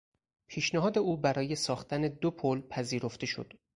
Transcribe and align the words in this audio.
پیشنهاد 0.47 0.97
او 0.97 1.17
برای 1.17 1.55
ساختن 1.55 2.01
دو 2.01 2.31
پل 2.31 2.61
پذیرفته 2.61 3.25
شد. 3.25 3.53